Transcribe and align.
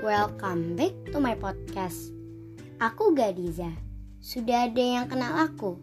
Welcome 0.00 0.72
back 0.72 1.12
to 1.12 1.20
my 1.20 1.36
podcast. 1.36 2.08
Aku 2.80 3.12
Gadiza. 3.12 3.68
Sudah 4.16 4.64
ada 4.64 4.80
yang 4.80 5.12
kenal 5.12 5.44
aku? 5.44 5.76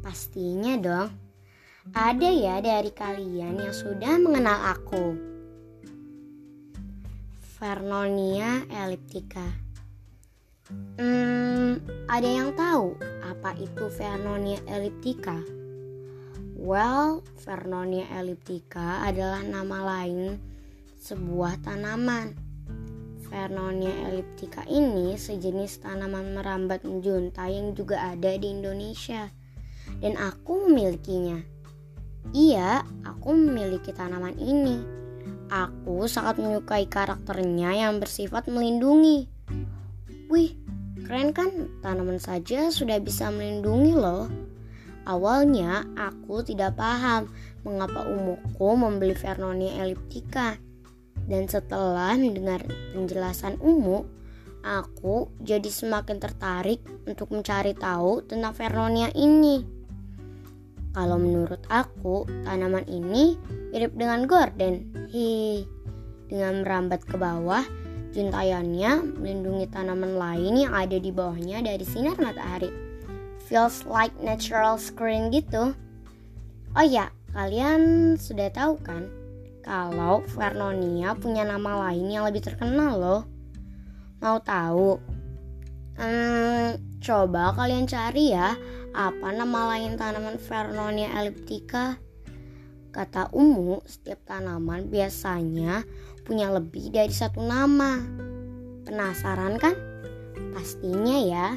Pastinya 0.00 0.72
dong. 0.80 1.12
Ada 1.92 2.32
ya 2.32 2.56
dari 2.64 2.88
kalian 2.96 3.60
yang 3.60 3.76
sudah 3.76 4.16
mengenal 4.16 4.72
aku. 4.72 5.20
Vernonia 7.60 8.64
elliptica. 8.72 9.44
Hmm, 10.96 11.76
ada 12.08 12.28
yang 12.40 12.56
tahu 12.56 12.96
apa 13.20 13.52
itu 13.60 13.84
Vernonia 14.00 14.64
elliptica? 14.64 15.44
Well, 16.56 17.20
Vernonia 17.44 18.08
elliptica 18.16 19.04
adalah 19.04 19.44
nama 19.44 19.84
lain 19.84 20.40
sebuah 20.96 21.60
tanaman 21.60 22.45
Vernonia 23.26 23.90
elliptica 24.06 24.62
ini 24.70 25.18
sejenis 25.18 25.82
tanaman 25.82 26.38
merambat 26.38 26.86
menjunta 26.86 27.50
yang 27.50 27.74
juga 27.74 28.14
ada 28.14 28.34
di 28.38 28.54
Indonesia. 28.54 29.26
Dan 29.98 30.14
aku 30.18 30.66
memilikinya. 30.70 31.38
Iya, 32.34 32.82
aku 33.06 33.34
memiliki 33.34 33.94
tanaman 33.94 34.34
ini. 34.38 34.82
Aku 35.46 36.10
sangat 36.10 36.42
menyukai 36.42 36.90
karakternya 36.90 37.74
yang 37.86 38.02
bersifat 38.02 38.50
melindungi. 38.50 39.30
Wih, 40.26 40.58
keren 41.06 41.30
kan? 41.30 41.70
Tanaman 41.82 42.18
saja 42.18 42.70
sudah 42.74 42.98
bisa 42.98 43.30
melindungi 43.30 43.94
loh. 43.94 44.26
Awalnya 45.06 45.86
aku 45.94 46.42
tidak 46.42 46.74
paham 46.74 47.30
mengapa 47.62 48.10
umuku 48.10 48.68
membeli 48.74 49.14
Vernonia 49.14 49.86
elliptica 49.86 50.58
dan 51.26 51.50
setelah 51.50 52.14
mendengar 52.14 52.62
penjelasan 52.94 53.58
Umu, 53.58 54.06
aku 54.62 55.30
jadi 55.42 55.66
semakin 55.66 56.22
tertarik 56.22 56.82
untuk 57.06 57.34
mencari 57.34 57.74
tahu 57.74 58.22
tentang 58.26 58.54
Vernonia 58.54 59.10
ini. 59.14 59.66
Kalau 60.94 61.20
menurut 61.20 61.60
aku, 61.68 62.24
tanaman 62.46 62.86
ini 62.88 63.36
mirip 63.74 63.92
dengan 63.92 64.24
gorden. 64.24 64.88
Hi, 65.12 65.66
dengan 66.30 66.64
merambat 66.64 67.04
ke 67.04 67.20
bawah, 67.20 67.60
juntayannya 68.16 69.04
melindungi 69.20 69.68
tanaman 69.68 70.16
lain 70.16 70.64
yang 70.64 70.72
ada 70.72 70.96
di 70.96 71.12
bawahnya 71.12 71.60
dari 71.60 71.84
sinar 71.84 72.16
matahari. 72.16 72.72
Feels 73.44 73.84
like 73.84 74.14
natural 74.24 74.80
screen 74.80 75.28
gitu. 75.28 75.76
Oh 76.72 76.86
ya, 76.86 77.12
kalian 77.36 78.16
sudah 78.16 78.48
tahu 78.48 78.80
kan 78.80 79.25
kalau 79.66 80.22
Vernonia 80.30 81.18
punya 81.18 81.42
nama 81.42 81.90
lain 81.90 82.06
yang 82.06 82.22
lebih 82.22 82.46
terkenal 82.46 82.94
loh. 83.02 83.22
Mau 84.22 84.38
tahu? 84.38 85.02
Hmm, 85.98 86.78
coba 87.02 87.50
kalian 87.50 87.90
cari 87.90 88.30
ya, 88.30 88.54
apa 88.94 89.34
nama 89.34 89.74
lain 89.74 89.98
tanaman 89.98 90.38
Vernonia 90.38 91.10
elliptica? 91.18 91.98
Kata 92.94 93.28
Umu, 93.34 93.82
setiap 93.84 94.22
tanaman 94.24 94.86
biasanya 94.86 95.82
punya 96.22 96.48
lebih 96.54 96.94
dari 96.94 97.10
satu 97.12 97.42
nama. 97.42 97.98
Penasaran 98.86 99.58
kan? 99.58 99.74
Pastinya 100.54 101.18
ya. 101.18 101.48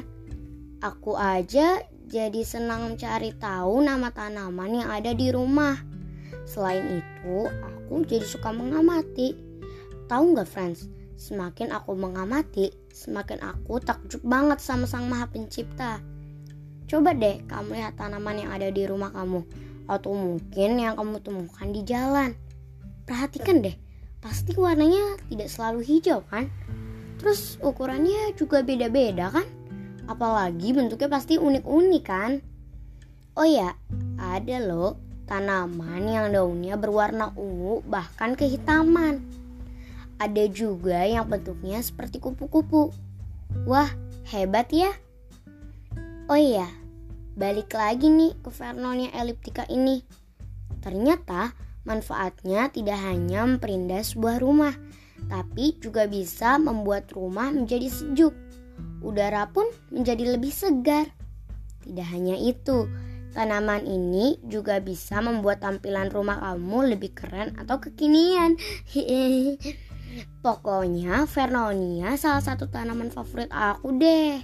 Aku 0.82 1.14
aja 1.14 1.78
jadi 2.10 2.42
senang 2.42 2.90
mencari 2.90 3.30
tahu 3.38 3.86
nama 3.86 4.10
tanaman 4.10 4.82
yang 4.82 4.90
ada 4.90 5.14
di 5.14 5.30
rumah. 5.30 5.89
Selain 6.50 6.98
itu, 6.98 7.46
aku 7.46 8.02
jadi 8.10 8.26
suka 8.26 8.50
mengamati. 8.50 9.38
Tahu 10.10 10.34
nggak 10.34 10.50
friends? 10.50 10.90
Semakin 11.14 11.70
aku 11.70 11.94
mengamati, 11.94 12.74
semakin 12.90 13.38
aku 13.38 13.78
takjub 13.78 14.18
banget 14.26 14.58
sama 14.58 14.90
sang 14.90 15.06
maha 15.06 15.30
pencipta. 15.30 16.02
Coba 16.90 17.14
deh 17.14 17.38
kamu 17.46 17.78
lihat 17.78 17.94
tanaman 18.02 18.42
yang 18.42 18.50
ada 18.50 18.66
di 18.66 18.82
rumah 18.82 19.14
kamu. 19.14 19.46
Atau 19.86 20.10
mungkin 20.18 20.82
yang 20.82 20.98
kamu 20.98 21.22
temukan 21.22 21.70
di 21.70 21.86
jalan. 21.86 22.34
Perhatikan 23.06 23.62
deh, 23.62 23.78
pasti 24.18 24.50
warnanya 24.58 25.22
tidak 25.30 25.54
selalu 25.54 25.86
hijau 25.86 26.26
kan? 26.26 26.50
Terus 27.22 27.62
ukurannya 27.62 28.34
juga 28.34 28.66
beda-beda 28.66 29.30
kan? 29.30 29.46
Apalagi 30.10 30.74
bentuknya 30.74 31.06
pasti 31.06 31.38
unik-unik 31.38 32.02
kan? 32.02 32.42
Oh 33.38 33.46
ya, 33.46 33.78
ada 34.18 34.58
loh 34.58 35.09
tanaman 35.30 36.10
yang 36.10 36.34
daunnya 36.34 36.74
berwarna 36.74 37.30
ungu 37.38 37.86
bahkan 37.86 38.34
kehitaman. 38.34 39.22
Ada 40.18 40.50
juga 40.50 41.06
yang 41.06 41.30
bentuknya 41.30 41.78
seperti 41.78 42.18
kupu-kupu. 42.18 42.90
Wah, 43.62 43.88
hebat 44.26 44.68
ya. 44.74 44.90
Oh 46.26 46.36
iya, 46.36 46.66
balik 47.38 47.70
lagi 47.72 48.10
nih 48.10 48.34
ke 48.42 48.50
Vernonia 48.50 49.14
elliptica 49.14 49.62
ini. 49.70 50.02
Ternyata 50.82 51.54
manfaatnya 51.86 52.68
tidak 52.68 52.98
hanya 53.00 53.46
memperindah 53.46 54.02
sebuah 54.02 54.42
rumah, 54.42 54.74
tapi 55.30 55.78
juga 55.78 56.10
bisa 56.10 56.58
membuat 56.58 57.08
rumah 57.14 57.54
menjadi 57.54 57.86
sejuk. 57.86 58.34
Udara 59.00 59.48
pun 59.48 59.64
menjadi 59.88 60.36
lebih 60.36 60.52
segar. 60.52 61.08
Tidak 61.80 62.06
hanya 62.12 62.36
itu, 62.36 62.84
Tanaman 63.30 63.86
ini 63.86 64.42
juga 64.42 64.82
bisa 64.82 65.22
membuat 65.22 65.62
tampilan 65.62 66.10
rumah 66.10 66.42
kamu 66.42 66.96
lebih 66.96 67.14
keren 67.14 67.54
atau 67.54 67.78
kekinian. 67.78 68.58
Pokoknya 70.44 71.30
Vernonia 71.30 72.18
salah 72.18 72.42
satu 72.42 72.66
tanaman 72.66 73.14
favorit 73.14 73.46
aku 73.54 73.94
deh. 73.94 74.42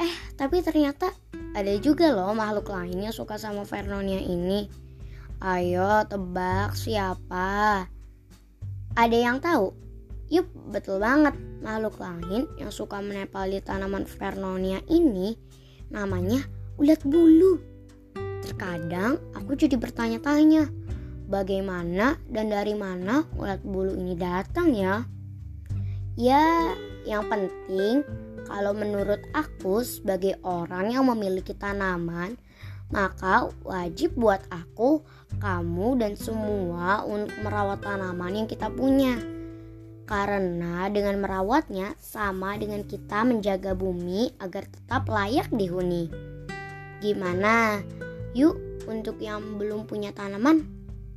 Eh, 0.00 0.14
tapi 0.38 0.62
ternyata 0.62 1.10
ada 1.50 1.72
juga 1.82 2.14
loh 2.14 2.30
makhluk 2.30 2.70
lain 2.70 3.10
yang 3.10 3.14
suka 3.14 3.34
sama 3.34 3.66
Vernonia 3.66 4.22
ini. 4.22 4.70
Ayo 5.42 6.06
tebak 6.06 6.78
siapa? 6.78 7.88
Ada 8.94 9.16
yang 9.18 9.42
tahu? 9.42 9.74
Yup, 10.30 10.46
betul 10.70 11.02
banget. 11.02 11.34
Makhluk 11.58 11.98
lain 11.98 12.46
yang 12.54 12.70
suka 12.70 13.02
menempel 13.02 13.50
di 13.50 13.58
tanaman 13.58 14.06
Vernonia 14.06 14.78
ini 14.86 15.34
namanya 15.90 16.46
ulat 16.78 17.02
bulu. 17.02 17.69
Terkadang 18.60 19.16
aku 19.32 19.56
jadi 19.56 19.80
bertanya-tanya, 19.80 20.68
bagaimana 21.32 22.20
dan 22.28 22.52
dari 22.52 22.76
mana 22.76 23.24
ulat 23.40 23.64
bulu 23.64 23.96
ini 23.96 24.12
datang 24.20 24.76
ya? 24.76 25.00
Ya, 26.12 26.76
yang 27.08 27.24
penting 27.32 28.04
kalau 28.44 28.76
menurut 28.76 29.24
aku 29.32 29.80
sebagai 29.80 30.36
orang 30.44 30.92
yang 30.92 31.08
memiliki 31.08 31.56
tanaman, 31.56 32.36
maka 32.92 33.48
wajib 33.64 34.12
buat 34.20 34.44
aku, 34.52 35.08
kamu 35.40 35.96
dan 35.96 36.12
semua 36.20 37.00
untuk 37.08 37.40
merawat 37.40 37.80
tanaman 37.80 38.44
yang 38.44 38.48
kita 38.52 38.68
punya. 38.68 39.16
Karena 40.04 40.84
dengan 40.92 41.16
merawatnya 41.16 41.96
sama 41.96 42.60
dengan 42.60 42.84
kita 42.84 43.24
menjaga 43.24 43.72
bumi 43.72 44.36
agar 44.36 44.68
tetap 44.68 45.08
layak 45.08 45.48
dihuni. 45.48 46.12
Gimana? 47.00 47.80
Yuk, 48.30 48.86
untuk 48.86 49.18
yang 49.18 49.58
belum 49.58 49.90
punya 49.90 50.14
tanaman, 50.14 50.62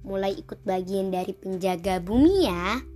mulai 0.01 0.33
ikut 0.33 0.65
bagian 0.65 1.13
dari 1.13 1.33
penjaga 1.37 2.01
bumi 2.01 2.49
ya. 2.49 2.92